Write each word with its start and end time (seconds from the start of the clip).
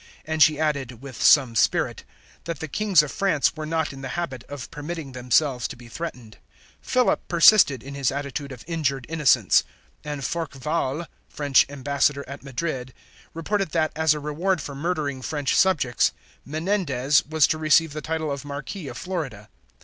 And 0.25 0.41
she 0.41 0.59
added, 0.59 1.03
with 1.03 1.21
some 1.21 1.53
spirit, 1.55 2.05
that 2.45 2.59
the 2.59 2.67
Kings 2.67 3.03
of 3.03 3.11
France 3.11 3.55
were 3.55 3.67
not 3.67 3.93
in 3.93 4.01
the 4.01 4.07
habit 4.17 4.43
of 4.45 4.71
permitting 4.71 5.11
themselves 5.11 5.67
to 5.67 5.75
be 5.75 5.87
threatened. 5.87 6.39
Philip 6.81 7.21
persisted 7.27 7.83
in 7.83 7.93
his 7.93 8.11
attitude 8.11 8.51
of 8.51 8.63
injured 8.65 9.05
innocence; 9.07 9.63
and 10.03 10.21
Forquevaulx, 10.23 11.05
French 11.29 11.67
ambassador 11.69 12.25
at 12.27 12.41
Madrid, 12.41 12.95
reported 13.35 13.73
that, 13.73 13.91
as 13.95 14.15
a 14.15 14.19
reward 14.19 14.59
for 14.59 14.73
murdering 14.73 15.21
French 15.21 15.55
subjects, 15.55 16.13
Menendez 16.43 17.23
was 17.29 17.45
to 17.45 17.59
receive 17.59 17.93
the 17.93 18.01
title 18.01 18.31
of 18.31 18.43
Marquis 18.43 18.87
of 18.87 18.97
Florida. 18.97 19.49